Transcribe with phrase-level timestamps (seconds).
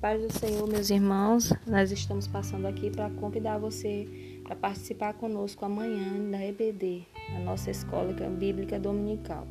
[0.00, 4.06] paz do Senhor, meus irmãos, nós estamos passando aqui para convidar você
[4.44, 7.04] para participar conosco amanhã da EBD,
[7.34, 9.46] a nossa escola bíblica dominical.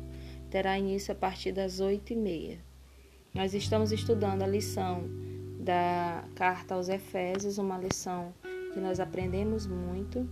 [0.48, 2.58] Terá início a partir das oito e meia.
[3.34, 5.04] Nós estamos estudando a lição
[5.60, 8.32] da carta aos Efésios, uma lição
[8.72, 10.26] que nós aprendemos muito.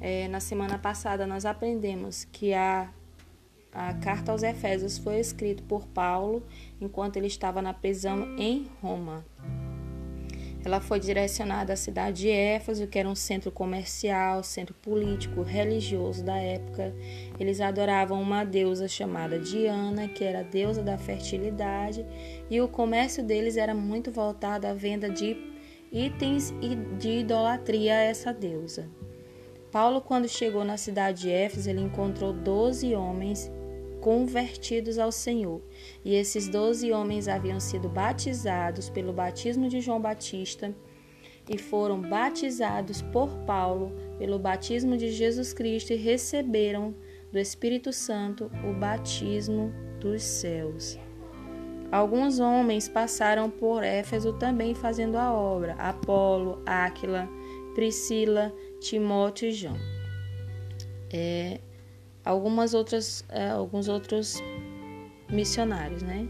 [0.00, 2.92] É, na semana passada nós aprendemos que a
[3.72, 6.42] a carta aos Efésios foi escrita por Paulo
[6.80, 9.24] enquanto ele estava na prisão em Roma.
[10.66, 16.24] Ela foi direcionada à cidade de Éfeso, que era um centro comercial, centro político, religioso
[16.24, 16.92] da época.
[17.38, 22.04] Eles adoravam uma deusa chamada Diana, que era a deusa da fertilidade,
[22.50, 25.36] e o comércio deles era muito voltado à venda de
[25.92, 26.52] itens
[26.98, 28.90] de idolatria a essa deusa.
[29.76, 33.52] Paulo, quando chegou na cidade de Éfeso, ele encontrou doze homens
[34.00, 35.60] convertidos ao Senhor.
[36.02, 40.74] E esses doze homens haviam sido batizados pelo batismo de João Batista
[41.46, 46.94] e foram batizados por Paulo pelo batismo de Jesus Cristo e receberam
[47.30, 50.98] do Espírito Santo o batismo dos céus.
[51.92, 57.28] Alguns homens passaram por Éfeso também fazendo a obra: Apolo, Áquila,
[57.74, 58.54] Priscila,
[58.86, 59.76] Timóteo e João.
[61.12, 61.58] É,
[62.24, 64.40] algumas outras, é, alguns outros
[65.28, 66.28] missionários, né?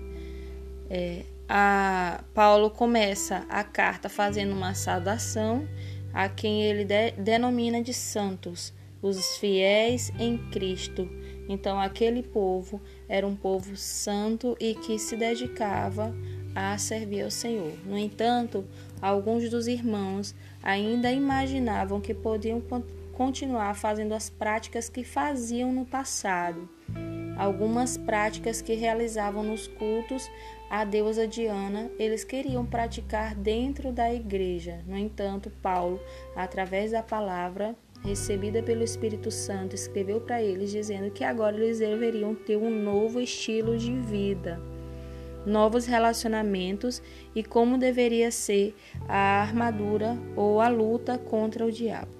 [0.88, 5.68] É, a Paulo começa a carta fazendo uma saudação
[6.14, 11.08] a quem ele de, denomina de santos, os fiéis em Cristo.
[11.48, 16.12] Então, aquele povo era um povo santo e que se dedicava
[16.54, 17.74] a servir ao Senhor.
[17.84, 18.64] No entanto,
[19.00, 20.34] alguns dos irmãos
[20.66, 22.60] ainda imaginavam que podiam
[23.12, 26.68] continuar fazendo as práticas que faziam no passado.
[27.38, 30.28] Algumas práticas que realizavam nos cultos
[30.68, 34.82] à deusa Diana, eles queriam praticar dentro da igreja.
[34.88, 36.00] No entanto, Paulo,
[36.34, 42.34] através da palavra recebida pelo Espírito Santo, escreveu para eles dizendo que agora eles deveriam
[42.34, 44.60] ter um novo estilo de vida,
[45.46, 47.00] novos relacionamentos
[47.34, 48.74] e como deveria ser
[49.08, 52.16] a armadura ou a luta contra o diabo.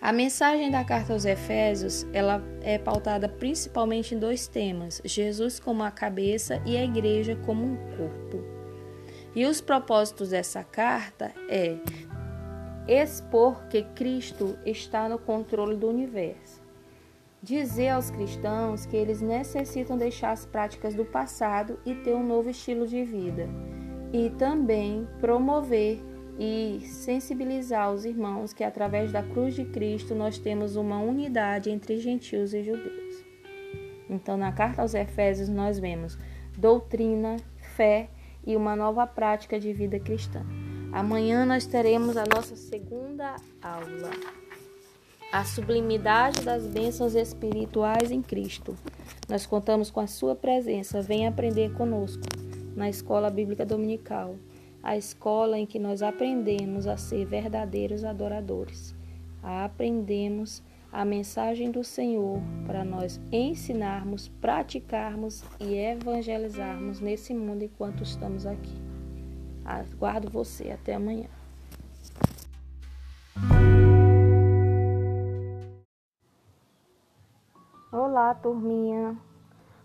[0.00, 5.84] A mensagem da carta aos Efésios, ela é pautada principalmente em dois temas: Jesus como
[5.84, 8.44] a cabeça e a igreja como um corpo.
[9.34, 11.78] E os propósitos dessa carta é
[12.88, 16.61] expor que Cristo está no controle do universo.
[17.42, 22.48] Dizer aos cristãos que eles necessitam deixar as práticas do passado e ter um novo
[22.48, 23.48] estilo de vida.
[24.12, 26.00] E também promover
[26.38, 31.98] e sensibilizar os irmãos que através da cruz de Cristo nós temos uma unidade entre
[31.98, 33.24] gentios e judeus.
[34.08, 36.16] Então, na carta aos Efésios, nós vemos
[36.56, 37.38] doutrina,
[37.74, 38.08] fé
[38.46, 40.46] e uma nova prática de vida cristã.
[40.92, 44.41] Amanhã nós teremos a nossa segunda aula.
[45.32, 48.76] A sublimidade das bênçãos espirituais em Cristo.
[49.28, 51.00] Nós contamos com a sua presença.
[51.00, 52.22] Venha aprender conosco
[52.76, 54.36] na Escola Bíblica Dominical
[54.82, 58.94] a escola em que nós aprendemos a ser verdadeiros adoradores,
[59.42, 68.44] aprendemos a mensagem do Senhor para nós ensinarmos, praticarmos e evangelizarmos nesse mundo enquanto estamos
[68.44, 68.74] aqui.
[69.64, 71.28] Aguardo você até amanhã.
[78.34, 79.16] Turminha.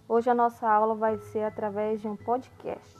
[0.08, 2.98] Hoje a nossa aula vai ser através de um podcast.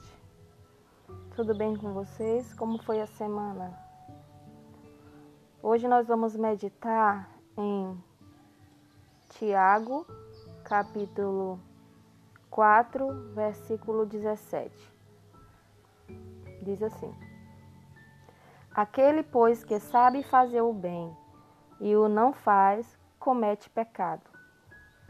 [1.34, 2.52] Tudo bem com vocês?
[2.54, 3.72] Como foi a semana?
[5.62, 8.02] Hoje nós vamos meditar em
[9.30, 10.06] Tiago,
[10.64, 11.58] capítulo
[12.50, 14.70] 4, versículo 17.
[16.62, 17.14] Diz assim:
[18.74, 21.16] Aquele, pois, que sabe fazer o bem
[21.80, 24.27] e o não faz, comete pecado.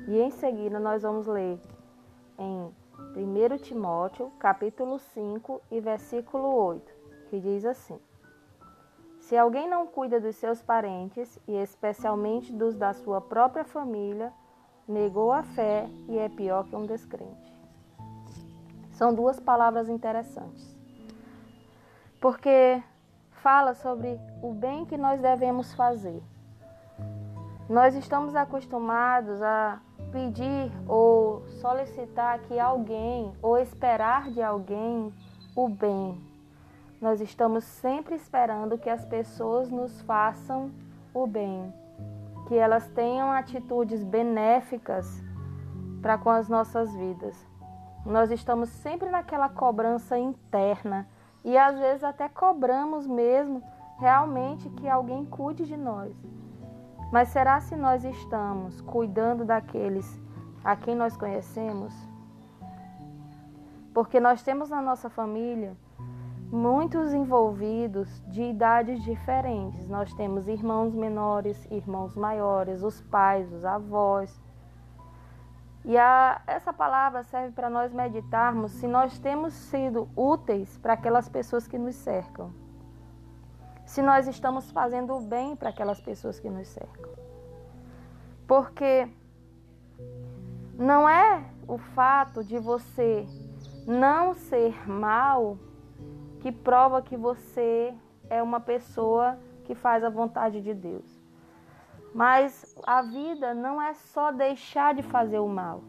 [0.06, 1.60] E em seguida nós vamos ler
[2.38, 2.72] em
[3.16, 6.92] 1 Timóteo, capítulo 5 e versículo 8,
[7.28, 7.98] que diz assim:
[9.20, 14.32] Se alguém não cuida dos seus parentes, e especialmente dos da sua própria família,
[14.86, 17.56] negou a fé e é pior que um descrente.
[18.92, 20.76] São duas palavras interessantes.
[22.20, 22.82] Porque
[23.30, 26.22] fala sobre o bem que nós devemos fazer.
[27.68, 29.80] Nós estamos acostumados a
[30.10, 35.12] pedir ou solicitar que alguém ou esperar de alguém
[35.54, 36.20] o bem.
[37.00, 40.70] Nós estamos sempre esperando que as pessoas nos façam
[41.14, 41.72] o bem,
[42.48, 45.22] que elas tenham atitudes benéficas
[46.02, 47.46] para com as nossas vidas.
[48.04, 51.06] Nós estamos sempre naquela cobrança interna
[51.44, 53.62] E às vezes até cobramos mesmo
[53.98, 56.12] realmente que alguém cuide de nós.
[57.10, 60.20] Mas será se nós estamos cuidando daqueles
[60.62, 61.94] a quem nós conhecemos?
[63.94, 65.74] Porque nós temos na nossa família
[66.52, 69.88] muitos envolvidos de idades diferentes.
[69.88, 74.40] Nós temos irmãos menores, irmãos maiores, os pais, os avós.
[75.84, 81.28] E a, essa palavra serve para nós meditarmos se nós temos sido úteis para aquelas
[81.28, 82.67] pessoas que nos cercam.
[83.88, 87.10] Se nós estamos fazendo o bem para aquelas pessoas que nos cercam.
[88.46, 89.08] Porque
[90.78, 93.26] não é o fato de você
[93.86, 95.56] não ser mal
[96.40, 97.94] que prova que você
[98.28, 101.18] é uma pessoa que faz a vontade de Deus.
[102.14, 105.82] Mas a vida não é só deixar de fazer o mal.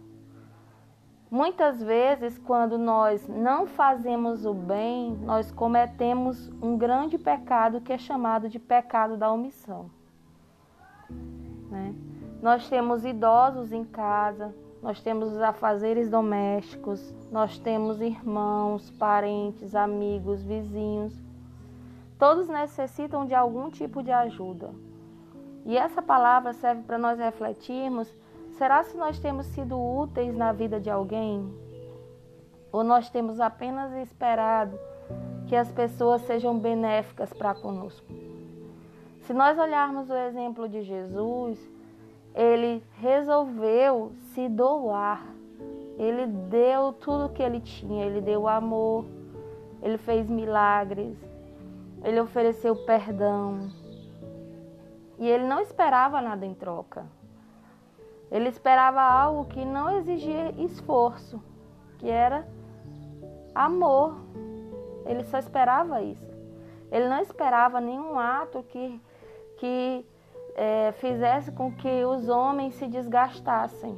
[1.32, 8.00] Muitas vezes, quando nós não fazemos o bem, nós cometemos um grande pecado que é
[8.00, 9.92] chamado de pecado da omissão.
[11.70, 11.94] Né?
[12.42, 20.42] Nós temos idosos em casa, nós temos os afazeres domésticos, nós temos irmãos, parentes, amigos,
[20.42, 21.14] vizinhos.
[22.18, 24.72] Todos necessitam de algum tipo de ajuda.
[25.64, 28.12] E essa palavra serve para nós refletirmos:
[28.60, 31.50] será se nós temos sido úteis na vida de alguém?
[32.74, 34.78] Ou nós temos apenas esperado
[35.48, 38.06] que as pessoas sejam benéficas para conosco?
[39.22, 41.58] Se nós olharmos o exemplo de Jesus,
[42.36, 45.26] ele resolveu se doar.
[45.98, 49.06] Ele deu tudo que ele tinha, ele deu amor,
[49.82, 51.18] ele fez milagres,
[52.04, 53.70] ele ofereceu perdão.
[55.18, 57.19] E ele não esperava nada em troca.
[58.32, 61.42] Ele esperava algo que não exigia esforço,
[61.98, 62.48] que era
[63.56, 64.16] amor.
[65.06, 66.30] Ele só esperava isso.
[66.92, 69.02] Ele não esperava nenhum ato que,
[69.58, 70.06] que
[70.56, 73.98] é, fizesse com que os homens se desgastassem.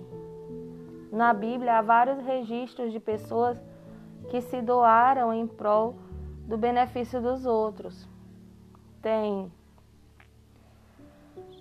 [1.11, 3.61] Na Bíblia há vários registros de pessoas
[4.29, 5.95] que se doaram em prol
[6.47, 8.07] do benefício dos outros.
[9.01, 9.51] Tem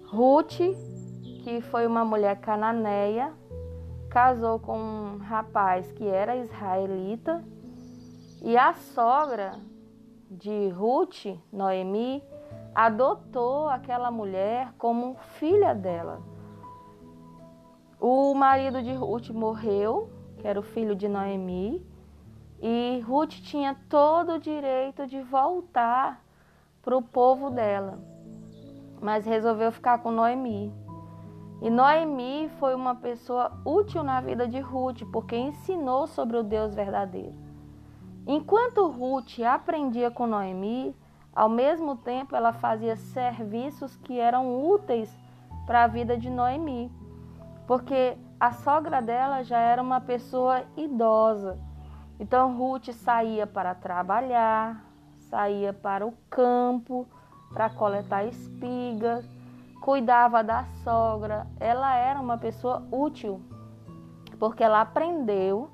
[0.06, 0.60] Ruth,
[1.42, 3.32] que foi uma mulher cananeia,
[4.08, 7.44] casou com um rapaz que era israelita,
[8.42, 9.52] e a sogra
[10.30, 12.22] de Ruth, Noemi,
[12.74, 16.20] adotou aquela mulher como filha dela.
[18.00, 20.08] O marido de Ruth morreu,
[20.38, 21.84] que era o filho de Noemi,
[22.62, 26.22] e Ruth tinha todo o direito de voltar
[26.82, 27.98] para o povo dela,
[29.00, 30.72] mas resolveu ficar com Noemi.
[31.62, 36.74] E Noemi foi uma pessoa útil na vida de Ruth, porque ensinou sobre o Deus
[36.74, 37.34] verdadeiro.
[38.26, 40.96] Enquanto Ruth aprendia com Noemi,
[41.34, 45.14] ao mesmo tempo, ela fazia serviços que eram úteis
[45.66, 46.90] para a vida de Noemi,
[47.66, 51.58] porque a sogra dela já era uma pessoa idosa.
[52.18, 54.82] Então, Ruth saía para trabalhar,
[55.18, 57.06] saía para o campo
[57.52, 59.26] para coletar espigas,
[59.80, 61.46] cuidava da sogra.
[61.58, 63.42] Ela era uma pessoa útil,
[64.38, 65.70] porque ela aprendeu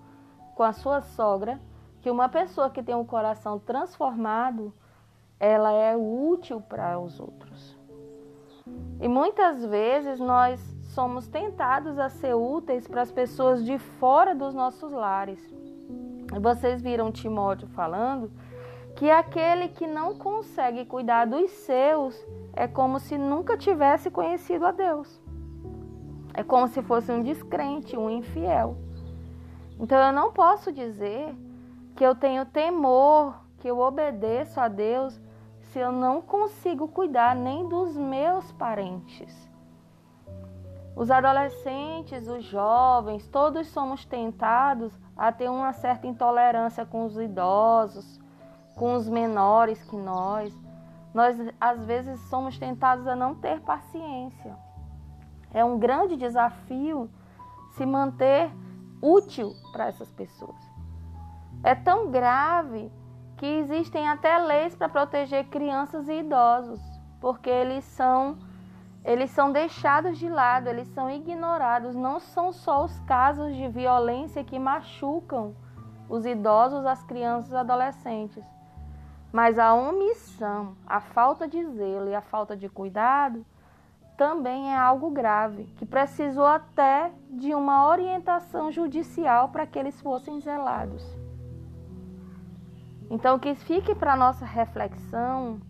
[0.54, 1.60] com a sua sogra
[2.00, 4.72] que uma pessoa que tem um coração transformado
[5.38, 7.76] ela é útil para os outros.
[9.00, 10.60] E muitas vezes nós
[10.94, 15.38] somos tentados a ser úteis para as pessoas de fora dos nossos lares.
[16.40, 18.30] Vocês viram Timóteo falando
[18.96, 22.18] que aquele que não consegue cuidar dos seus
[22.54, 25.20] é como se nunca tivesse conhecido a Deus.
[26.32, 28.78] É como se fosse um descrente, um infiel.
[29.78, 31.34] Então eu não posso dizer
[31.94, 35.20] que eu tenho temor, que eu obedeço a Deus
[35.60, 39.50] se eu não consigo cuidar nem dos meus parentes?
[40.96, 48.18] Os adolescentes, os jovens, todos somos tentados a ter uma certa intolerância com os idosos,
[48.76, 50.54] com os menores que nós.
[51.12, 54.54] Nós, às vezes, somos tentados a não ter paciência.
[55.52, 57.10] É um grande desafio
[57.72, 58.50] se manter
[59.02, 60.56] útil para essas pessoas.
[61.64, 62.92] É tão grave
[63.38, 66.80] que existem até leis para proteger crianças e idosos,
[67.20, 68.38] porque eles são
[69.04, 71.94] eles são deixados de lado, eles são ignorados.
[71.94, 75.54] Não são só os casos de violência que machucam
[76.08, 78.44] os idosos, as crianças e os adolescentes,
[79.32, 83.44] mas a omissão, a falta de zelo e a falta de cuidado
[84.16, 90.40] também é algo grave, que precisou até de uma orientação judicial para que eles fossem
[90.40, 91.04] zelados.
[93.10, 95.60] Então, que fique para nossa reflexão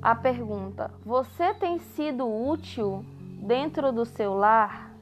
[0.00, 3.04] a pergunta: você tem sido útil
[3.40, 4.92] dentro do seu lar?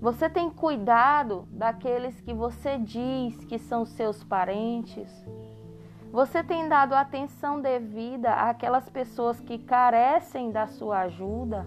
[0.00, 5.10] Você tem cuidado daqueles que você diz que são seus parentes?
[6.12, 11.66] Você tem dado atenção devida àquelas pessoas que carecem da sua ajuda?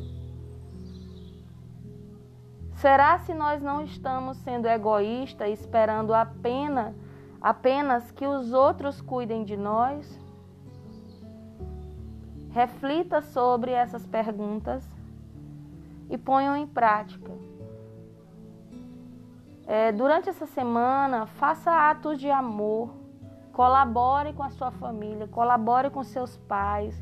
[2.73, 6.95] Será se nós não estamos sendo egoístas, esperando apenas,
[7.41, 10.17] apenas que os outros cuidem de nós?
[12.51, 14.83] Reflita sobre essas perguntas
[16.09, 17.31] e ponham em prática.
[19.67, 22.91] É, durante essa semana, faça atos de amor,
[23.59, 26.95] colabore com a sua família, colabore com seus pais,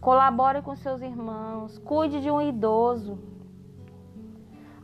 [0.00, 3.18] colabore com seus irmãos, cuide de um idoso.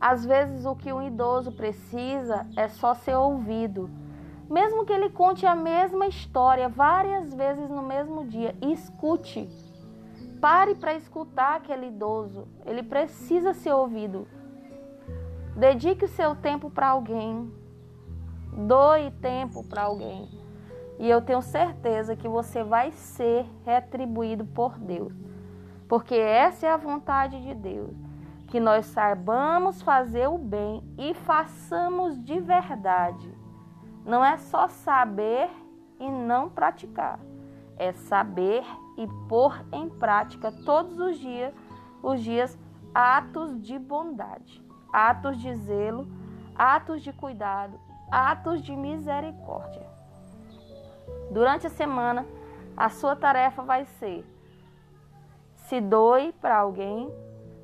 [0.01, 3.89] Às vezes o que um idoso precisa é só ser ouvido.
[4.49, 9.47] Mesmo que ele conte a mesma história várias vezes no mesmo dia, escute.
[10.41, 12.49] Pare para escutar aquele idoso.
[12.65, 14.27] Ele precisa ser ouvido.
[15.55, 17.49] Dedique o seu tempo para alguém.
[18.51, 20.36] Doe tempo para alguém.
[20.99, 25.13] E eu tenho certeza que você vai ser retribuído por Deus.
[25.87, 27.95] Porque essa é a vontade de Deus
[28.47, 33.29] que nós saibamos fazer o bem e façamos de verdade.
[34.05, 35.49] Não é só saber
[35.99, 37.19] e não praticar,
[37.75, 38.63] é saber
[38.97, 41.53] e pôr em prática todos os dias,
[42.01, 42.57] os dias
[42.93, 44.63] atos de bondade,
[44.93, 46.07] atos de zelo,
[46.55, 47.77] atos de cuidado,
[48.09, 49.86] atos de misericórdia.
[51.31, 52.25] Durante a semana,
[52.75, 54.25] a sua tarefa vai ser
[55.67, 57.13] se doe para alguém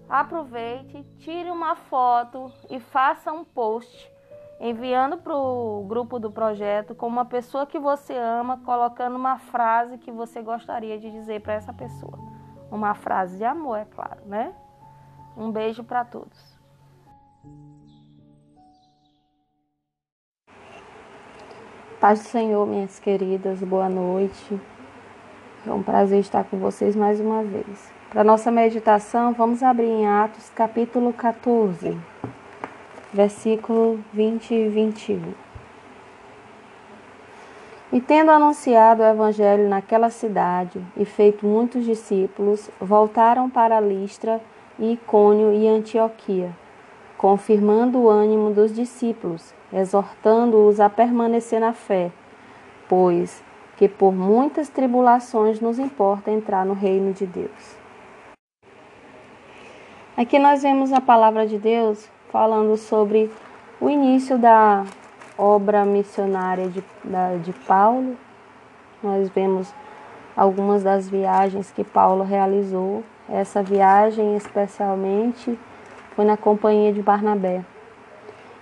[0.09, 4.11] aproveite, tire uma foto e faça um post
[4.59, 9.97] enviando para o grupo do projeto com uma pessoa que você ama, colocando uma frase
[9.97, 12.19] que você gostaria de dizer para essa pessoa.
[12.69, 14.53] Uma frase de amor, é claro, né?
[15.37, 16.52] Um beijo para todos.
[22.03, 24.59] Paz do Senhor, minhas queridas, boa noite.
[25.65, 27.89] É um prazer estar com vocês mais uma vez.
[28.09, 31.97] Para nossa meditação, vamos abrir em Atos capítulo 14,
[33.13, 35.33] versículo 20 e 21.
[37.93, 44.41] E tendo anunciado o evangelho naquela cidade e feito muitos discípulos, voltaram para Listra,
[44.77, 46.51] Icônio e Antioquia,
[47.17, 52.11] confirmando o ânimo dos discípulos, exortando-os a permanecer na fé,
[52.87, 53.43] pois
[53.75, 57.77] que por muitas tribulações nos importa entrar no reino de Deus.
[60.15, 63.31] Aqui nós vemos a palavra de Deus falando sobre
[63.81, 64.85] o início da
[65.37, 68.15] obra missionária de, da, de Paulo.
[69.01, 69.73] Nós vemos
[70.37, 73.03] algumas das viagens que Paulo realizou.
[73.27, 75.57] Essa viagem, especialmente,
[76.15, 77.63] foi na companhia de Barnabé.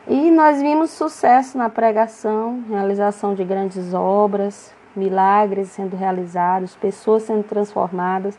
[0.08, 7.44] E nós vimos sucesso na pregação, realização de grandes obras, milagres sendo realizados, pessoas sendo
[7.44, 8.38] transformadas.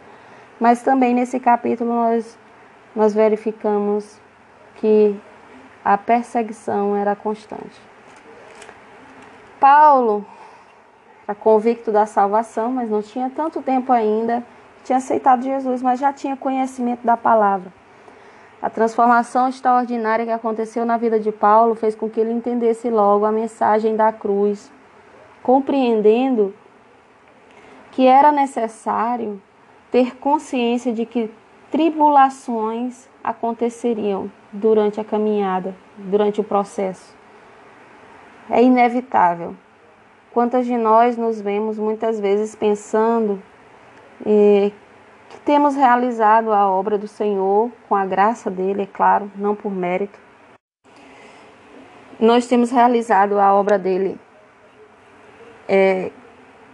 [0.58, 2.38] Mas também nesse capítulo nós
[2.94, 4.20] nós verificamos
[4.76, 5.18] que
[5.84, 7.80] a perseguição era constante.
[9.58, 10.24] Paulo
[11.26, 14.42] era convicto da salvação, mas não tinha tanto tempo ainda,
[14.84, 17.72] tinha aceitado Jesus, mas já tinha conhecimento da palavra.
[18.62, 23.24] A transformação extraordinária que aconteceu na vida de Paulo fez com que ele entendesse logo
[23.24, 24.70] a mensagem da cruz,
[25.42, 26.54] compreendendo
[27.90, 29.42] que era necessário
[29.90, 31.28] ter consciência de que
[31.72, 37.16] tribulações aconteceriam durante a caminhada, durante o processo.
[38.48, 39.56] É inevitável.
[40.32, 43.42] Quantas de nós nos vemos muitas vezes pensando
[44.24, 44.70] eh,
[45.32, 49.72] que temos realizado a obra do Senhor com a graça dele, é claro, não por
[49.72, 50.18] mérito.
[52.20, 54.20] Nós temos realizado a obra dele
[55.66, 56.10] é,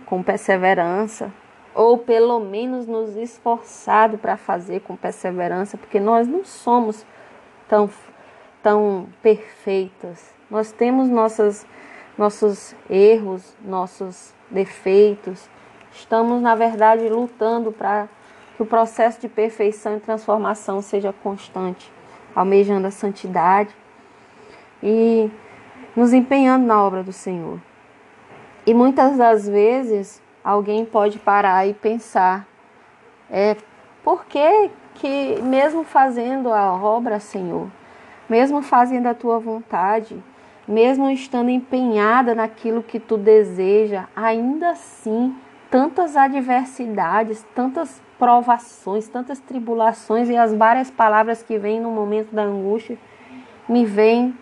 [0.04, 1.32] com perseverança,
[1.72, 7.06] ou pelo menos nos esforçado para fazer com perseverança, porque nós não somos
[7.68, 7.88] tão,
[8.60, 10.34] tão perfeitas.
[10.50, 11.64] Nós temos nossas,
[12.18, 15.48] nossos erros, nossos defeitos.
[15.92, 18.08] Estamos, na verdade, lutando para
[18.58, 21.92] que o processo de perfeição e transformação seja constante,
[22.34, 23.72] almejando a santidade
[24.82, 25.30] e
[25.94, 27.60] nos empenhando na obra do Senhor.
[28.66, 32.48] E muitas das vezes alguém pode parar e pensar:
[33.30, 33.56] é,
[34.02, 37.68] por que, que, mesmo fazendo a obra, Senhor,
[38.28, 40.20] mesmo fazendo a tua vontade,
[40.66, 45.32] mesmo estando empenhada naquilo que tu deseja, ainda assim,
[45.70, 52.42] tantas adversidades, tantas provações, tantas tribulações e as várias palavras que vêm no momento da
[52.42, 52.98] angústia
[53.68, 54.36] me vêm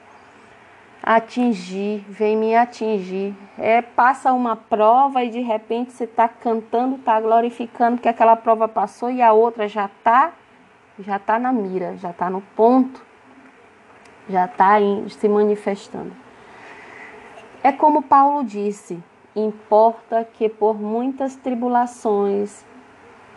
[1.03, 3.35] atingir, vem me atingir.
[3.59, 8.67] É, passa uma prova e de repente você está cantando, está glorificando que aquela prova
[8.67, 10.33] passou e a outra já está
[10.99, 13.05] já tá na mira, já está no ponto,
[14.29, 14.77] já está
[15.09, 16.13] se manifestando.
[17.63, 19.03] É como Paulo disse:
[19.37, 22.65] importa que por muitas tribulações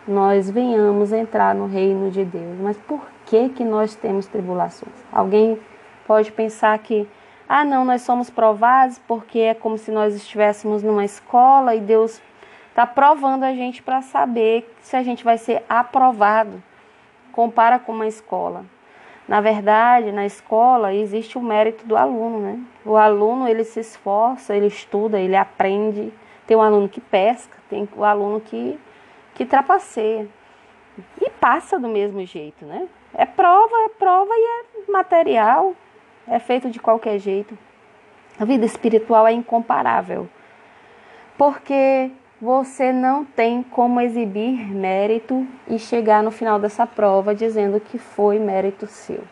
[0.08, 2.58] nós venhamos entrar no reino de Deus.
[2.58, 4.94] Mas por que que nós temos tribulações?
[5.12, 5.60] Alguém
[6.06, 7.06] pode pensar que
[7.46, 12.20] ah, não, nós somos provados porque é como se nós estivéssemos numa escola e Deus
[12.68, 16.62] está provando a gente para saber se a gente vai ser aprovado.
[17.32, 18.64] Compara com uma escola.
[19.30, 22.58] Na verdade, na escola existe o mérito do aluno, né?
[22.84, 26.12] O aluno ele se esforça, ele estuda, ele aprende.
[26.48, 28.76] Tem um aluno que pesca, tem o um aluno que
[29.32, 30.28] que trapaceia
[31.22, 32.88] e passa do mesmo jeito, né?
[33.14, 35.76] É prova, é prova e é material
[36.26, 37.56] é feito de qualquer jeito.
[38.36, 40.28] A vida espiritual é incomparável,
[41.38, 42.10] porque
[42.40, 48.38] você não tem como exibir mérito e chegar no final dessa prova dizendo que foi
[48.38, 49.22] mérito seu.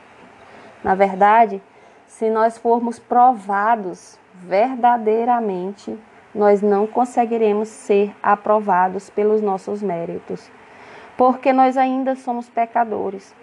[0.84, 1.62] Na verdade,
[2.06, 5.98] se nós formos provados verdadeiramente,
[6.34, 10.50] nós não conseguiremos ser aprovados pelos nossos méritos,
[11.16, 13.34] porque nós ainda somos pecadores.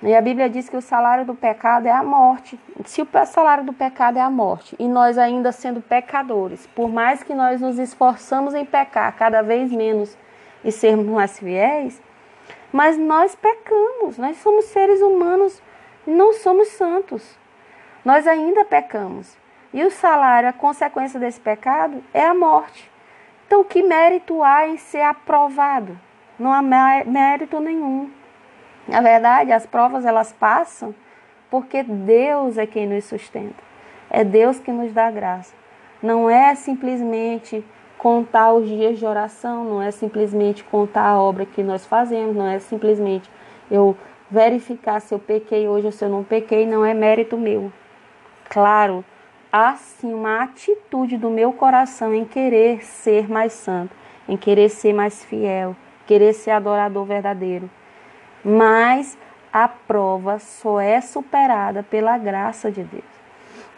[0.00, 2.58] E a Bíblia diz que o salário do pecado é a morte.
[2.84, 7.22] Se o salário do pecado é a morte, e nós ainda sendo pecadores, por mais
[7.22, 10.16] que nós nos esforçamos em pecar cada vez menos
[10.64, 12.00] e sermos mais fiéis,
[12.72, 15.60] mas nós pecamos, nós somos seres humanos,
[16.06, 17.36] não somos santos.
[18.04, 19.36] Nós ainda pecamos.
[19.74, 22.90] E o salário, a consequência desse pecado é a morte.
[23.46, 25.98] Então, que mérito há em ser aprovado?
[26.38, 28.10] Não há mérito nenhum.
[28.88, 30.94] Na verdade, as provas elas passam
[31.50, 33.62] porque Deus é quem nos sustenta.
[34.08, 35.54] É Deus que nos dá graça.
[36.02, 37.62] Não é simplesmente
[37.98, 42.46] contar os dias de oração, não é simplesmente contar a obra que nós fazemos, não
[42.46, 43.28] é simplesmente
[43.70, 43.94] eu
[44.30, 47.70] verificar se eu pequei hoje ou se eu não pequei, não é mérito meu.
[48.48, 49.04] Claro,
[49.52, 53.94] há sim uma atitude do meu coração em querer ser mais santo,
[54.26, 57.68] em querer ser mais fiel, querer ser adorador verdadeiro
[58.48, 59.18] mas
[59.52, 63.04] a prova só é superada pela graça de Deus.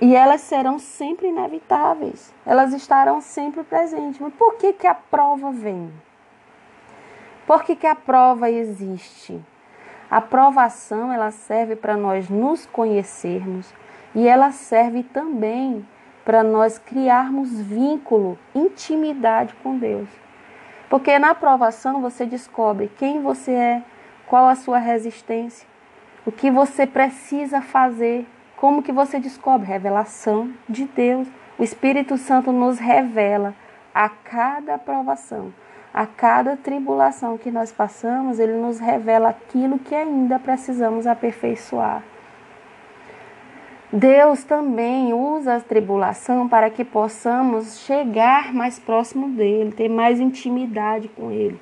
[0.01, 4.21] E elas serão sempre inevitáveis, elas estarão sempre presentes.
[4.21, 5.93] Mas por que, que a prova vem?
[7.47, 9.43] Por que, que a prova existe?
[10.09, 13.75] A provação ela serve para nós nos conhecermos
[14.15, 15.87] e ela serve também
[16.25, 20.09] para nós criarmos vínculo, intimidade com Deus.
[20.89, 23.83] Porque na provação você descobre quem você é,
[24.31, 25.67] qual a sua resistência?
[26.25, 28.25] O que você precisa fazer?
[28.57, 29.67] Como que você descobre?
[29.67, 31.27] Revelação de Deus.
[31.59, 33.53] O Espírito Santo nos revela
[33.93, 35.53] a cada aprovação,
[35.93, 42.05] a cada tribulação que nós passamos, ele nos revela aquilo que ainda precisamos aperfeiçoar.
[43.93, 51.09] Deus também usa a tribulação para que possamos chegar mais próximo dele, ter mais intimidade
[51.09, 51.61] com ele.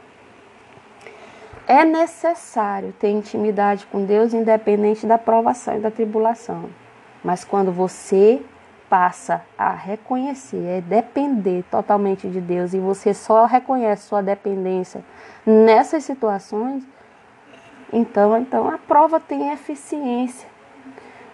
[1.69, 6.71] É necessário ter intimidade com Deus, independente da provação e da tribulação.
[7.23, 8.43] Mas quando você
[8.89, 15.05] passa a reconhecer, é depender totalmente de Deus e você só reconhece sua dependência
[15.45, 16.89] nessas situações,
[17.93, 20.49] então, então a prova tem eficiência.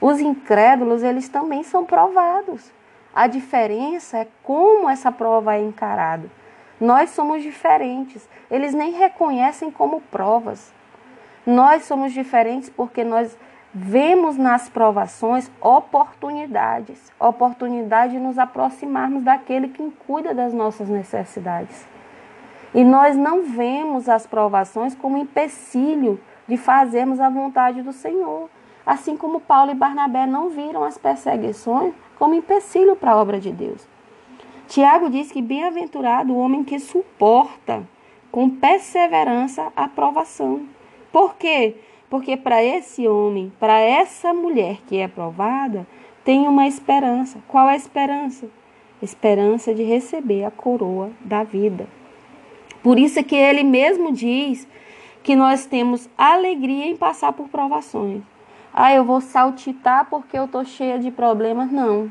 [0.00, 2.72] Os incrédulos, eles também são provados.
[3.14, 6.28] A diferença é como essa prova é encarada.
[6.80, 8.28] Nós somos diferentes.
[8.50, 10.72] Eles nem reconhecem como provas.
[11.46, 13.36] Nós somos diferentes porque nós
[13.72, 21.86] vemos nas provações oportunidades oportunidade de nos aproximarmos daquele que cuida das nossas necessidades.
[22.72, 28.48] E nós não vemos as provações como empecilho de fazermos a vontade do Senhor.
[28.84, 33.50] Assim como Paulo e Barnabé não viram as perseguições como empecilho para a obra de
[33.50, 33.93] Deus.
[34.74, 37.86] Tiago diz que bem-aventurado o homem que suporta
[38.32, 40.62] com perseverança a provação.
[41.12, 41.76] Por quê?
[42.10, 45.86] Porque para esse homem, para essa mulher que é provada,
[46.24, 47.38] tem uma esperança.
[47.46, 48.48] Qual é a esperança?
[49.00, 51.86] Esperança de receber a coroa da vida.
[52.82, 54.66] Por isso é que ele mesmo diz
[55.22, 58.24] que nós temos alegria em passar por provações.
[58.72, 61.70] Ah, eu vou saltitar porque eu estou cheia de problemas.
[61.70, 62.10] Não.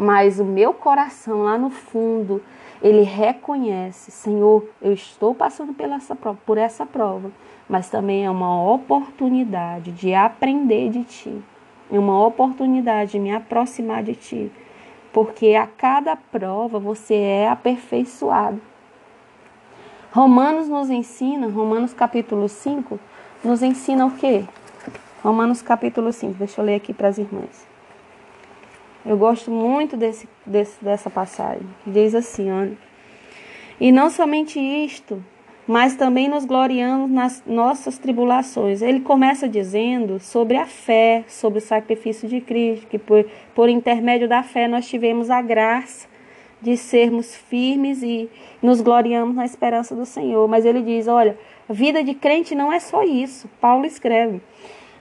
[0.00, 2.42] Mas o meu coração lá no fundo,
[2.82, 7.30] ele reconhece, Senhor, eu estou passando essa prova, por essa prova,
[7.68, 11.42] mas também é uma oportunidade de aprender de ti,
[11.92, 14.50] é uma oportunidade de me aproximar de ti,
[15.12, 18.58] porque a cada prova você é aperfeiçoado.
[20.12, 22.98] Romanos nos ensina, Romanos capítulo 5,
[23.44, 24.46] nos ensina o quê?
[25.22, 27.69] Romanos capítulo 5, deixa eu ler aqui para as irmãs.
[29.04, 32.76] Eu gosto muito desse, desse, dessa passagem, diz assim, olha.
[33.80, 35.24] E não somente isto,
[35.66, 38.82] mas também nos gloriamos nas nossas tribulações.
[38.82, 44.28] Ele começa dizendo sobre a fé, sobre o sacrifício de Cristo, que por, por intermédio
[44.28, 46.08] da fé nós tivemos a graça
[46.60, 48.28] de sermos firmes e
[48.60, 50.46] nos gloriamos na esperança do Senhor.
[50.46, 53.48] Mas ele diz: olha, vida de crente não é só isso.
[53.60, 54.42] Paulo escreve.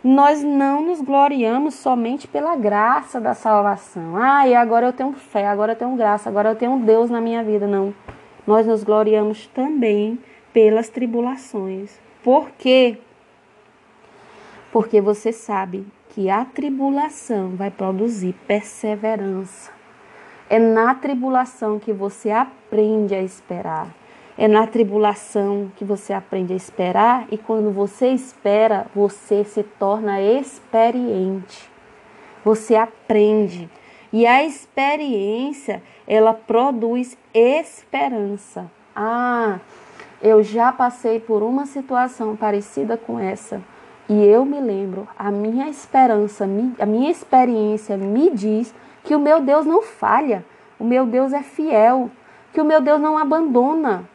[0.04, 4.16] Nós não nos gloriamos somente pela graça da salvação.
[4.16, 7.20] Ah, e agora eu tenho fé, agora eu tenho graça, agora eu tenho Deus na
[7.20, 7.68] minha vida.
[7.68, 7.94] Não.
[8.48, 10.18] Nós nos gloriamos também
[10.54, 12.00] pelas tribulações.
[12.24, 12.98] Por quê?
[14.72, 19.72] Porque você sabe que a tribulação vai produzir perseverança.
[20.50, 23.88] É na tribulação que você aprende a esperar.
[24.42, 30.22] É na tribulação que você aprende a esperar e quando você espera, você se torna
[30.22, 31.70] experiente.
[32.46, 33.70] Você aprende.
[34.14, 38.72] E a experiência, ela produz esperança.
[38.96, 39.60] Ah,
[40.22, 43.62] eu já passei por uma situação parecida com essa.
[44.08, 46.48] E eu me lembro, a minha esperança,
[46.80, 48.74] a minha experiência me diz
[49.04, 50.46] que o meu Deus não falha,
[50.80, 52.10] o meu Deus é fiel,
[52.54, 54.08] que o meu Deus não abandona.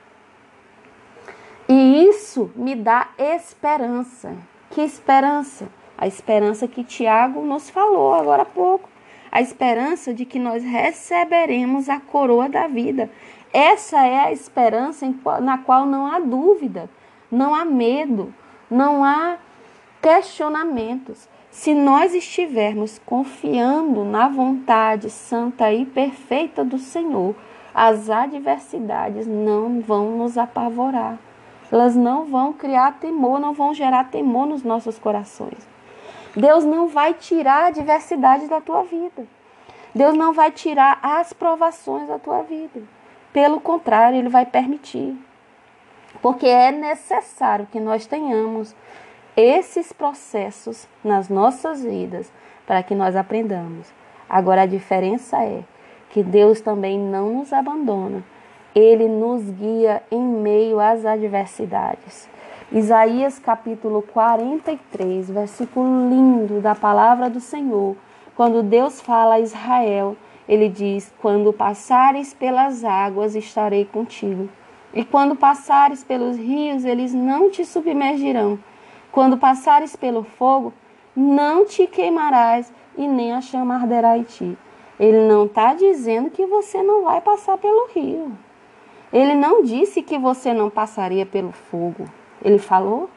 [1.68, 4.36] E isso me dá esperança.
[4.70, 5.66] Que esperança?
[5.96, 8.88] A esperança que Tiago nos falou agora há pouco.
[9.32, 13.10] A esperança de que nós receberemos a coroa da vida.
[13.52, 16.90] Essa é a esperança na qual não há dúvida,
[17.30, 18.34] não há medo,
[18.70, 19.38] não há
[20.02, 21.28] questionamentos.
[21.50, 27.34] Se nós estivermos confiando na vontade santa e perfeita do Senhor,
[27.72, 31.18] as adversidades não vão nos apavorar.
[31.70, 35.66] Elas não vão criar temor, não vão gerar temor nos nossos corações.
[36.36, 39.26] Deus não vai tirar a adversidade da tua vida.
[39.94, 42.82] Deus não vai tirar as provações da tua vida.
[43.32, 45.16] Pelo contrário, Ele vai permitir.
[46.20, 48.74] Porque é necessário que nós tenhamos
[49.36, 52.32] esses processos nas nossas vidas
[52.66, 53.92] para que nós aprendamos.
[54.28, 55.62] Agora a diferença é
[56.10, 58.22] que Deus também não nos abandona.
[58.74, 62.28] Ele nos guia em meio às adversidades.
[62.72, 67.94] Isaías capítulo 43, versículo lindo da palavra do Senhor.
[68.34, 70.16] Quando Deus fala a Israel,
[70.48, 74.48] ele diz: Quando passares pelas águas, estarei contigo.
[74.92, 78.58] E quando passares pelos rios, eles não te submergirão.
[79.12, 80.72] Quando passares pelo fogo,
[81.14, 84.58] não te queimarás e nem a chama arderá em ti.
[84.98, 88.32] Ele não está dizendo que você não vai passar pelo rio.
[89.14, 92.04] Ele não disse que você não passaria pelo fogo.
[92.44, 93.08] Ele falou?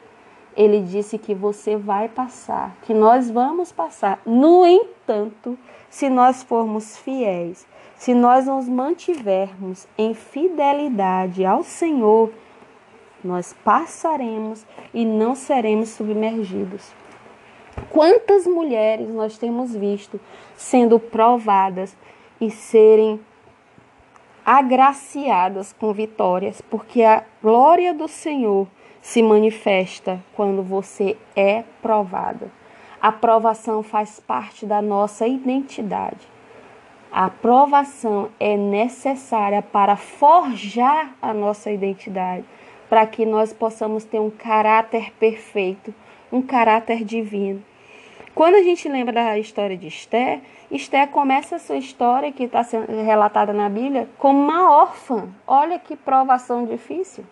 [0.56, 4.20] Ele disse que você vai passar, que nós vamos passar.
[4.24, 5.58] No entanto,
[5.90, 12.30] se nós formos fiéis, se nós nos mantivermos em fidelidade ao Senhor,
[13.22, 16.92] nós passaremos e não seremos submergidos.
[17.90, 20.20] Quantas mulheres nós temos visto
[20.56, 21.96] sendo provadas
[22.40, 23.18] e serem
[24.50, 28.66] agraciadas com vitórias, porque a glória do Senhor
[29.02, 32.50] se manifesta quando você é provada.
[32.98, 36.26] A provação faz parte da nossa identidade.
[37.12, 42.46] A provação é necessária para forjar a nossa identidade
[42.88, 45.94] para que nós possamos ter um caráter perfeito,
[46.32, 47.62] um caráter divino.
[48.38, 52.62] Quando a gente lembra da história de Esté, Esté começa a sua história, que está
[52.62, 55.28] sendo relatada na Bíblia, como uma órfã.
[55.44, 57.24] Olha que provação difícil.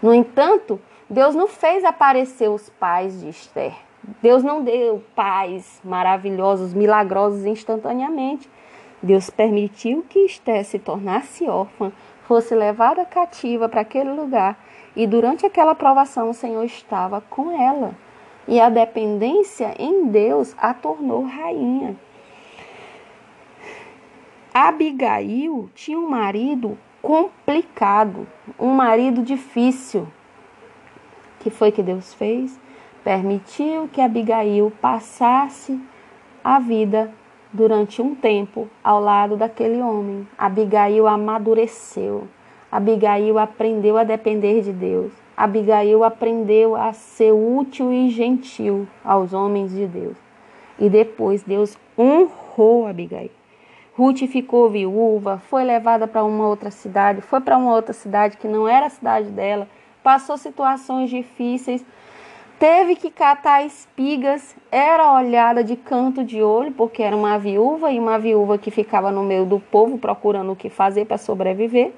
[0.00, 3.74] No entanto, Deus não fez aparecer os pais de Esther.
[4.22, 8.48] Deus não deu pais maravilhosos, milagrosos instantaneamente.
[9.02, 11.90] Deus permitiu que Esther se tornasse órfã
[12.28, 14.56] fosse levada cativa para aquele lugar
[14.94, 17.92] e durante aquela provação o Senhor estava com ela.
[18.48, 21.94] E a dependência em Deus a tornou rainha.
[24.54, 28.26] Abigail tinha um marido complicado,
[28.58, 30.08] um marido difícil.
[31.40, 32.58] Que foi que Deus fez?
[33.04, 35.78] Permitiu que Abigail passasse
[36.42, 37.12] a vida
[37.52, 40.26] durante um tempo ao lado daquele homem.
[40.38, 42.26] Abigail amadureceu.
[42.72, 45.27] Abigail aprendeu a depender de Deus.
[45.38, 50.16] Abigail aprendeu a ser útil e gentil aos homens de Deus.
[50.76, 53.30] E depois Deus honrou Abigail.
[53.96, 58.48] Ruth ficou viúva, foi levada para uma outra cidade, foi para uma outra cidade que
[58.48, 59.68] não era a cidade dela,
[60.02, 61.86] passou situações difíceis,
[62.58, 67.98] teve que catar espigas, era olhada de canto de olho, porque era uma viúva e
[68.00, 71.92] uma viúva que ficava no meio do povo procurando o que fazer para sobreviver.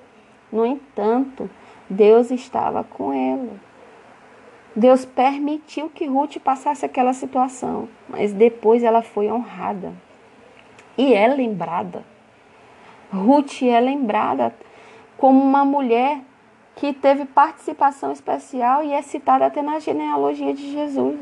[0.52, 1.48] No entanto,
[1.90, 3.58] Deus estava com ela.
[4.74, 9.92] Deus permitiu que Ruth passasse aquela situação, mas depois ela foi honrada
[10.96, 12.04] e é lembrada.
[13.12, 14.54] Ruth é lembrada
[15.16, 16.20] como uma mulher
[16.76, 21.18] que teve participação especial e é citada até na genealogia de Jesus.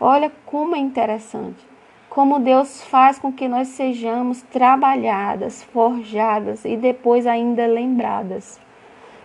[0.00, 1.64] Olha como é interessante.
[2.08, 8.58] Como Deus faz com que nós sejamos trabalhadas, forjadas e depois ainda lembradas.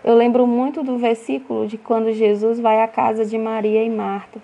[0.06, 4.39] Eu lembro muito do versículo de quando Jesus vai à casa de Maria e Marta.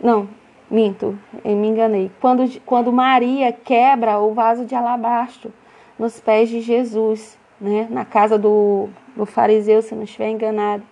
[0.00, 0.28] Não,
[0.70, 2.12] Minto, eu me enganei.
[2.20, 5.52] Quando, quando Maria quebra o vaso de alabastro
[5.98, 7.88] nos pés de Jesus, né?
[7.90, 10.84] na casa do, do fariseu, se não estiver enganado.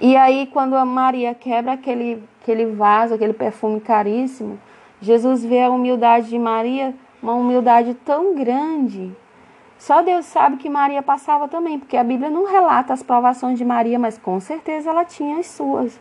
[0.00, 4.58] E aí, quando a Maria quebra aquele, aquele vaso, aquele perfume caríssimo,
[5.02, 9.14] Jesus vê a humildade de Maria, uma humildade tão grande.
[9.78, 13.64] Só Deus sabe que Maria passava também, porque a Bíblia não relata as provações de
[13.64, 16.00] Maria, mas com certeza ela tinha as suas.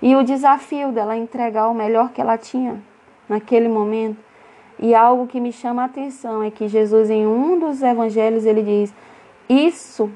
[0.00, 2.82] E o desafio dela entregar o melhor que ela tinha
[3.28, 4.18] naquele momento.
[4.78, 8.62] E algo que me chama a atenção é que Jesus, em um dos evangelhos, ele
[8.62, 8.94] diz:
[9.48, 10.10] Isso,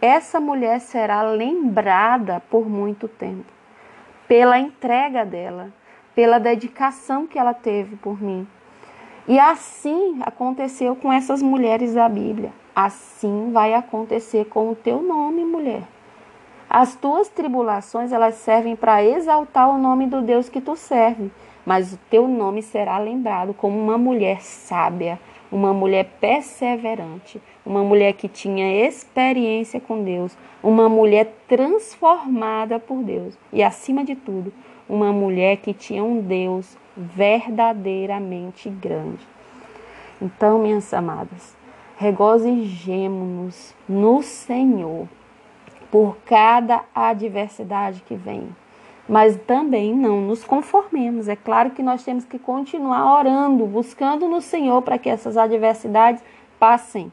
[0.00, 3.50] essa mulher será lembrada por muito tempo,
[4.28, 5.72] pela entrega dela,
[6.14, 8.46] pela dedicação que ela teve por mim.
[9.26, 12.52] E assim aconteceu com essas mulheres da Bíblia.
[12.76, 15.82] Assim vai acontecer com o teu nome, mulher.
[16.68, 21.30] As tuas tribulações, elas servem para exaltar o nome do Deus que tu serve,
[21.64, 25.18] mas o teu nome será lembrado como uma mulher sábia,
[25.50, 33.38] uma mulher perseverante, uma mulher que tinha experiência com Deus, uma mulher transformada por Deus
[33.52, 34.52] e, acima de tudo,
[34.88, 39.26] uma mulher que tinha um Deus verdadeiramente grande.
[40.20, 41.56] Então, minhas amadas,
[41.96, 45.08] regozijemo-nos no Senhor
[45.90, 48.48] por cada adversidade que vem.
[49.08, 51.28] Mas também não nos conformemos.
[51.28, 56.22] É claro que nós temos que continuar orando, buscando no Senhor para que essas adversidades
[56.58, 57.12] passem,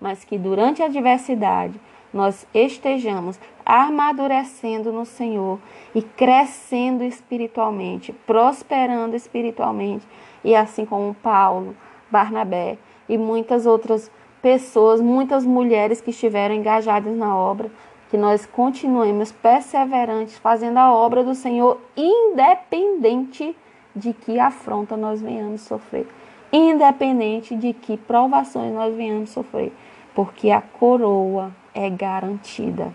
[0.00, 1.78] mas que durante a adversidade
[2.12, 5.58] nós estejamos amadurecendo no Senhor
[5.94, 10.06] e crescendo espiritualmente, prosperando espiritualmente,
[10.44, 11.76] e assim como Paulo,
[12.10, 17.70] Barnabé e muitas outras pessoas, muitas mulheres que estiveram engajadas na obra,
[18.08, 23.56] que nós continuemos perseverantes fazendo a obra do Senhor, independente
[23.94, 26.06] de que afronta nós venhamos sofrer,
[26.52, 29.72] independente de que provações nós venhamos sofrer,
[30.14, 32.90] porque a coroa é garantida,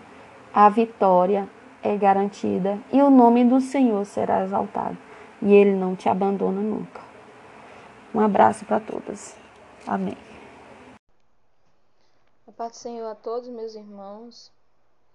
[0.52, 1.48] a vitória
[1.84, 4.98] é garantida e o nome do Senhor será exaltado
[5.40, 7.00] e ele não te abandona nunca.
[8.12, 9.36] Um abraço para todas.
[9.86, 10.16] Amém.
[12.46, 14.50] A paz do Senhor a todos, meus irmãos.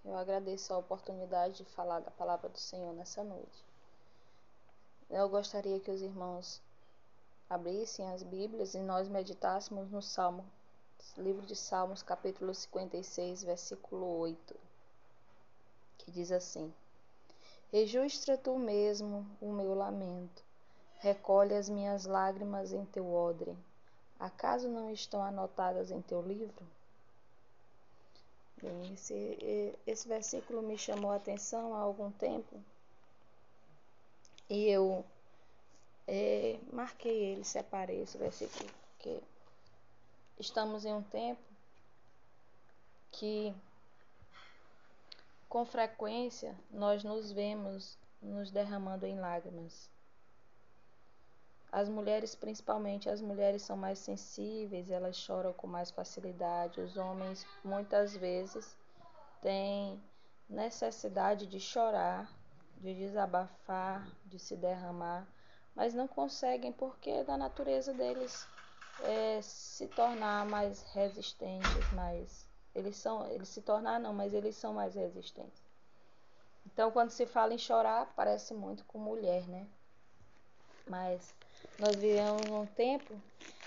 [0.06, 3.66] Eu agradeço a oportunidade de falar da palavra do Senhor nessa noite.
[5.10, 6.62] Eu gostaria que os irmãos
[7.50, 10.46] abrissem as Bíblias e nós meditássemos no Salmo,
[11.18, 14.56] livro de Salmos, capítulo 56, versículo 8,
[15.98, 16.74] que diz assim:
[17.72, 20.44] Rejustra tu mesmo o meu lamento,
[21.00, 23.58] recolhe as minhas lágrimas em teu odre.
[24.20, 26.66] Acaso não estão anotadas em teu livro?
[28.62, 32.60] Bem, esse, esse versículo me chamou a atenção há algum tempo
[34.50, 35.06] e eu
[36.08, 39.22] é, marquei ele, separei esse versículo, porque
[40.40, 41.42] estamos em um tempo
[43.12, 43.54] que
[45.50, 49.90] com frequência nós nos vemos nos derramando em lágrimas.
[51.72, 56.82] As mulheres, principalmente as mulheres, são mais sensíveis, elas choram com mais facilidade.
[56.82, 58.76] Os homens, muitas vezes,
[59.42, 60.02] têm
[60.50, 62.32] necessidade de chorar,
[62.78, 65.28] de desabafar, de se derramar,
[65.76, 68.48] mas não conseguem porque é da natureza deles
[69.00, 74.74] é, se tornar mais resistentes, mais eles são, eles se tornar não, mas eles são
[74.74, 75.64] mais resistentes.
[76.68, 79.68] Então, quando se fala em chorar, parece muito com mulher, né?
[80.90, 81.36] Mas
[81.78, 83.22] Nós vivemos num tempo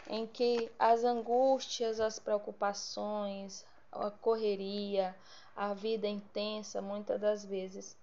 [0.07, 5.17] em que as angústias, as preocupações, a correria,
[5.55, 7.97] a vida intensa, muitas das vezes,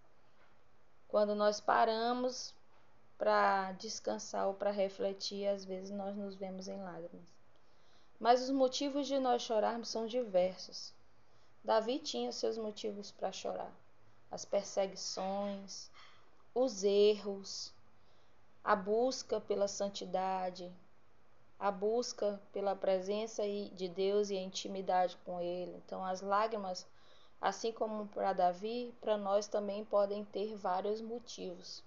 [1.08, 2.54] quando nós paramos
[3.18, 7.36] para descansar ou para refletir, às vezes nós nos vemos em lágrimas.
[8.20, 10.94] Mas os motivos de nós chorarmos são diversos.
[11.64, 13.74] Davi tinha seus motivos para chorar:
[14.32, 15.90] as perseguições,
[16.54, 17.74] os erros,
[18.64, 20.72] a busca pela santidade,
[21.60, 25.76] a busca pela presença de Deus e a intimidade com Ele.
[25.86, 26.86] Então, as lágrimas,
[27.42, 31.84] assim como para Davi, para nós também podem ter vários motivos.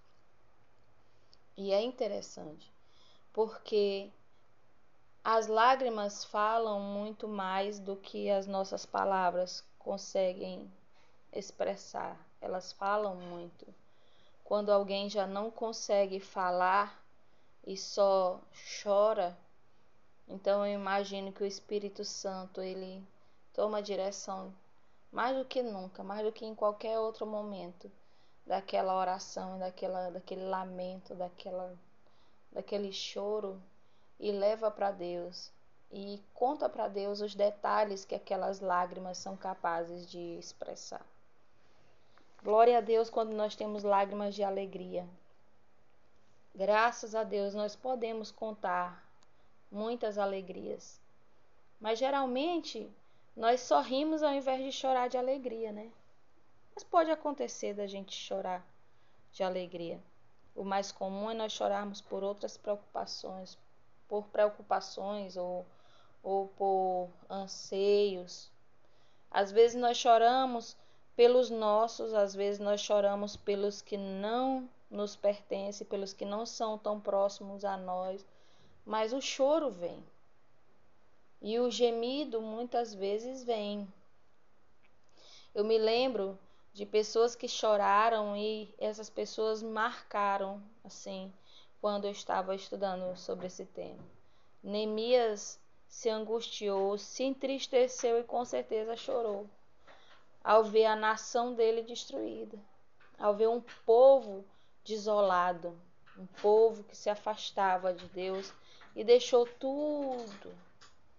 [1.62, 2.72] E é interessante,
[3.34, 4.10] porque
[5.22, 10.72] as lágrimas falam muito mais do que as nossas palavras conseguem
[11.30, 12.18] expressar.
[12.40, 13.66] Elas falam muito.
[14.42, 16.98] Quando alguém já não consegue falar
[17.66, 18.40] e só
[18.82, 19.36] chora,
[20.26, 23.06] então eu imagino que o Espírito Santo ele
[23.52, 24.50] toma direção
[25.12, 27.92] mais do que nunca, mais do que em qualquer outro momento
[28.46, 31.76] daquela oração, daquela, daquele lamento, daquela,
[32.52, 33.60] daquele choro
[34.18, 35.52] e leva para Deus
[35.92, 41.04] e conta para Deus os detalhes que aquelas lágrimas são capazes de expressar.
[42.42, 45.06] Glória a Deus quando nós temos lágrimas de alegria.
[46.54, 49.04] Graças a Deus nós podemos contar
[49.70, 51.00] muitas alegrias.
[51.80, 52.90] Mas geralmente
[53.36, 55.90] nós sorrimos ao invés de chorar de alegria, né?
[56.80, 58.66] Mas pode acontecer da gente chorar
[59.32, 60.00] de alegria.
[60.56, 63.58] O mais comum é nós chorarmos por outras preocupações,
[64.08, 65.66] por preocupações ou,
[66.22, 68.50] ou por anseios.
[69.30, 70.74] Às vezes nós choramos
[71.14, 76.78] pelos nossos, às vezes nós choramos pelos que não nos pertencem, pelos que não são
[76.78, 78.24] tão próximos a nós,
[78.86, 80.02] mas o choro vem.
[81.42, 83.86] E o gemido muitas vezes vem.
[85.54, 86.38] Eu me lembro
[86.72, 91.32] de pessoas que choraram e essas pessoas marcaram assim
[91.80, 94.04] quando eu estava estudando sobre esse tema.
[94.62, 99.48] Neemias se angustiou, se entristeceu e com certeza chorou
[100.42, 102.58] ao ver a nação dele destruída,
[103.18, 104.44] ao ver um povo
[104.84, 105.78] desolado,
[106.18, 108.52] um povo que se afastava de Deus
[108.96, 110.52] e deixou tudo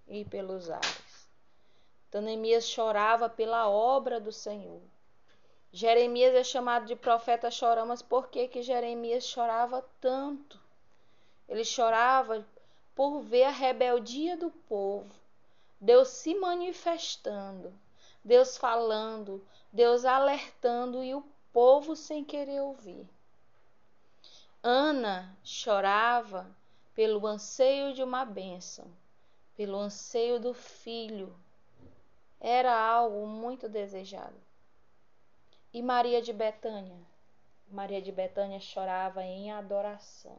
[0.08, 1.30] ir pelos ares.
[2.10, 4.82] Então Neemias chorava pela obra do Senhor.
[5.74, 10.60] Jeremias é chamado de profeta chorão, mas por que Jeremias chorava tanto?
[11.48, 12.46] Ele chorava
[12.94, 15.14] por ver a rebeldia do povo,
[15.80, 17.74] Deus se manifestando,
[18.24, 23.10] Deus falando, Deus alertando e o povo sem querer ouvir.
[24.62, 26.46] Ana chorava
[26.94, 28.86] pelo anseio de uma bênção,
[29.56, 31.34] pelo anseio do filho.
[32.40, 34.51] Era algo muito desejado.
[35.74, 37.00] E Maria de Betânia?
[37.70, 40.38] Maria de Betânia chorava em adoração.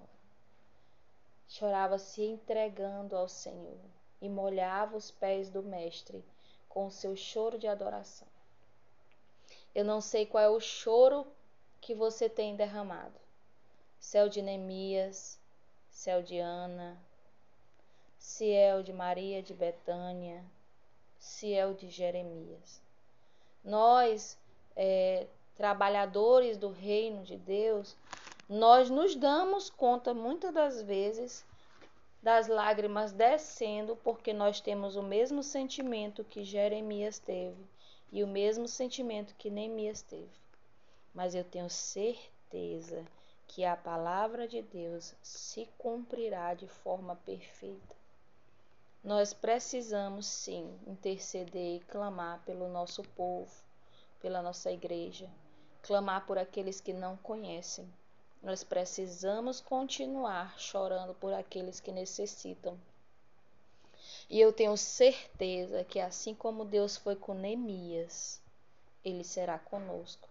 [1.49, 3.79] Chorava se entregando ao Senhor
[4.21, 6.23] e molhava os pés do Mestre
[6.68, 8.29] com o seu choro de adoração.
[9.75, 11.27] Eu não sei qual é o choro
[11.81, 13.18] que você tem derramado.
[13.99, 15.38] Céu de Neemias,
[15.90, 17.01] céu de Ana,
[18.18, 20.45] Ciel de Maria de Betânia,
[21.18, 22.83] Ciel de Jeremias.
[23.64, 24.38] Nós
[24.77, 27.97] é, trabalhadores do reino de Deus,
[28.49, 31.45] nós nos damos conta muitas das vezes
[32.23, 37.67] das lágrimas descendo, porque nós temos o mesmo sentimento que Jeremias teve
[38.13, 40.31] e o mesmo sentimento que Neemias teve.
[41.13, 43.05] Mas eu tenho certeza
[43.49, 47.97] que a palavra de Deus se cumprirá de forma perfeita.
[49.03, 53.51] Nós precisamos sim interceder e clamar pelo nosso povo,
[54.23, 55.29] pela nossa igreja,
[55.83, 57.93] clamar por aqueles que não conhecem.
[58.41, 62.79] Nós precisamos continuar chorando por aqueles que necessitam.
[64.31, 68.41] E eu tenho certeza que assim como Deus foi com Neemias,
[69.05, 70.29] ele será conosco.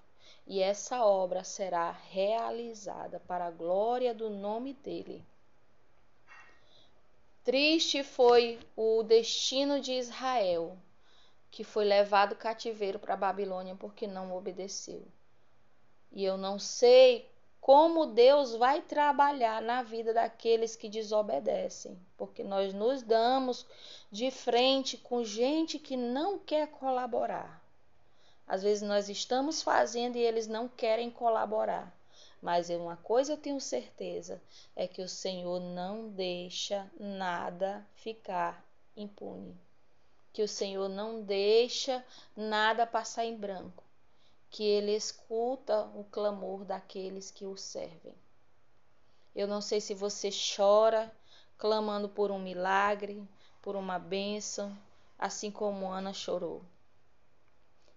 [0.47, 5.23] E essa obra será realizada para a glória do nome dele.
[7.43, 10.77] Triste foi o destino de Israel,
[11.51, 15.05] que foi levado cativeiro para a Babilônia porque não obedeceu.
[16.11, 17.29] E eu não sei
[17.59, 23.67] como Deus vai trabalhar na vida daqueles que desobedecem, porque nós nos damos
[24.09, 27.61] de frente com gente que não quer colaborar.
[28.47, 31.95] Às vezes nós estamos fazendo e eles não querem colaborar.
[32.41, 34.41] Mas uma coisa eu tenho certeza:
[34.75, 38.65] é que o Senhor não deixa nada ficar
[38.97, 39.55] impune.
[40.33, 42.03] Que o Senhor não deixa
[42.35, 43.83] nada passar em branco.
[44.49, 48.15] Que Ele escuta o clamor daqueles que o servem.
[49.35, 51.11] Eu não sei se você chora
[51.57, 53.23] clamando por um milagre,
[53.61, 54.75] por uma bênção,
[55.17, 56.61] assim como Ana chorou.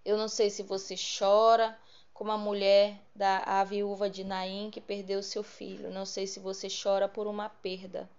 [0.05, 1.77] Eu não sei se você chora
[2.13, 5.91] como a mulher da a viúva de Naim que perdeu seu filho.
[5.91, 8.09] Não sei se você chora por uma perda,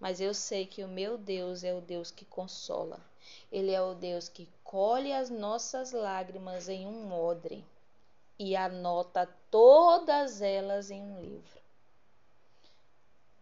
[0.00, 3.00] mas eu sei que o meu Deus é o Deus que consola.
[3.50, 7.64] Ele é o Deus que colhe as nossas lágrimas em um odre
[8.38, 11.60] e anota todas elas em um livro.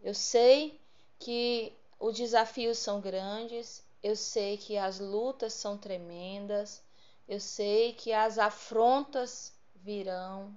[0.03, 0.81] Eu sei
[1.19, 6.83] que os desafios são grandes, eu sei que as lutas são tremendas,
[7.29, 10.55] eu sei que as afrontas virão,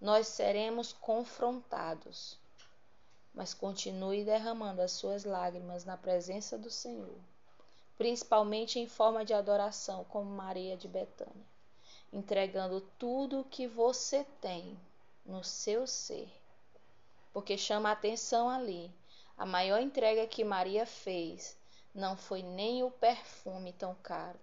[0.00, 2.38] nós seremos confrontados.
[3.34, 7.18] Mas continue derramando as suas lágrimas na presença do Senhor,
[7.96, 11.46] principalmente em forma de adoração, como Maria de Betânia,
[12.12, 14.78] entregando tudo o que você tem
[15.24, 16.28] no seu ser.
[17.32, 18.90] Porque chama a atenção ali.
[19.36, 21.56] A maior entrega que Maria fez
[21.94, 24.38] não foi nem o perfume tão caro,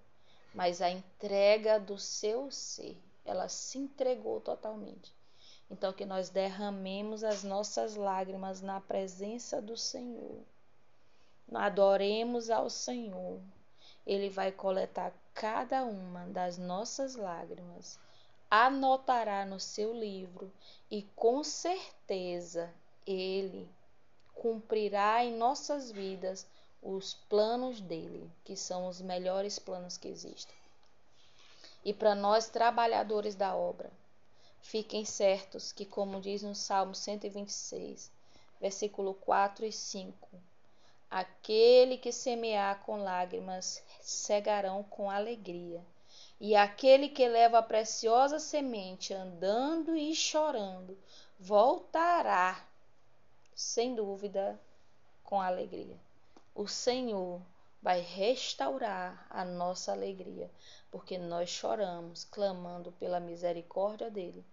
[0.54, 2.98] mas a entrega do seu ser
[3.30, 5.14] ela se entregou totalmente.
[5.70, 10.44] Então, que nós derramemos as nossas lágrimas na presença do Senhor.
[11.54, 13.40] Adoremos ao Senhor.
[14.06, 18.00] Ele vai coletar cada uma das nossas lágrimas,
[18.50, 20.52] anotará no seu livro
[20.90, 22.74] e com certeza
[23.06, 23.70] ele
[24.34, 26.48] cumprirá em nossas vidas
[26.82, 30.60] os planos dele, que são os melhores planos que existem
[31.84, 33.92] e para nós trabalhadores da obra.
[34.62, 38.12] Fiquem certos que, como diz no Salmo 126,
[38.60, 40.30] versículo 4 e 5,
[41.10, 45.84] aquele que semear com lágrimas cegarão com alegria,
[46.40, 50.98] e aquele que leva a preciosa semente andando e chorando
[51.40, 52.64] voltará,
[53.56, 54.60] sem dúvida,
[55.24, 55.98] com alegria.
[56.54, 57.42] O Senhor
[57.82, 60.50] vai restaurar a nossa alegria,
[60.92, 64.46] porque nós choramos, clamando pela misericórdia dele.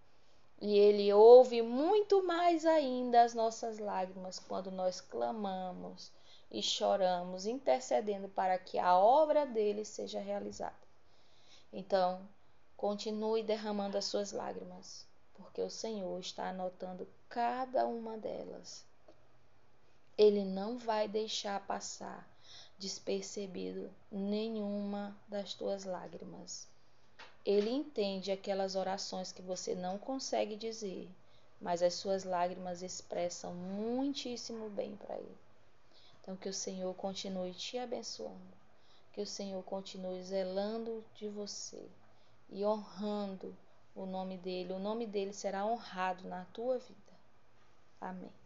[0.59, 6.11] E ele ouve muito mais ainda as nossas lágrimas quando nós clamamos
[6.49, 10.75] e choramos, intercedendo para que a obra dele seja realizada.
[11.71, 12.21] Então,
[12.77, 18.85] continue derramando as suas lágrimas, porque o Senhor está anotando cada uma delas.
[20.17, 22.27] Ele não vai deixar passar
[22.79, 26.67] despercebido nenhuma das tuas lágrimas.
[27.45, 31.09] Ele entende aquelas orações que você não consegue dizer,
[31.61, 35.46] mas as suas lágrimas expressam muitíssimo bem para ele.
[36.27, 38.57] Então, que o Senhor continue te abençoando,
[39.13, 41.89] que o Senhor continue zelando de você
[42.49, 43.55] e honrando
[43.95, 44.73] o nome dele.
[44.73, 47.13] O nome dele será honrado na tua vida.
[48.01, 48.36] Amém.